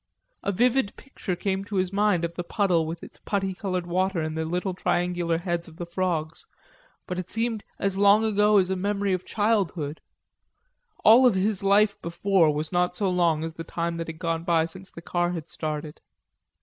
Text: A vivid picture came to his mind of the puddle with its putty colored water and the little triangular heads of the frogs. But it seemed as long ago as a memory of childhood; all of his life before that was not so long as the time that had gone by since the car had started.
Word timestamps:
A 0.41 0.51
vivid 0.51 0.95
picture 0.97 1.35
came 1.35 1.63
to 1.65 1.75
his 1.75 1.93
mind 1.93 2.25
of 2.25 2.33
the 2.33 2.43
puddle 2.43 2.87
with 2.87 3.03
its 3.03 3.19
putty 3.23 3.53
colored 3.53 3.85
water 3.85 4.19
and 4.19 4.35
the 4.35 4.45
little 4.45 4.73
triangular 4.73 5.37
heads 5.37 5.67
of 5.67 5.77
the 5.77 5.85
frogs. 5.85 6.47
But 7.05 7.19
it 7.19 7.29
seemed 7.29 7.63
as 7.77 7.99
long 7.99 8.23
ago 8.23 8.57
as 8.57 8.71
a 8.71 8.75
memory 8.75 9.13
of 9.13 9.25
childhood; 9.27 10.01
all 11.03 11.27
of 11.27 11.35
his 11.35 11.61
life 11.63 12.01
before 12.01 12.47
that 12.47 12.53
was 12.53 12.71
not 12.71 12.95
so 12.95 13.11
long 13.11 13.43
as 13.43 13.53
the 13.53 13.63
time 13.63 13.97
that 13.97 14.07
had 14.07 14.17
gone 14.17 14.43
by 14.43 14.65
since 14.65 14.89
the 14.89 15.03
car 15.03 15.33
had 15.33 15.51
started. 15.51 16.01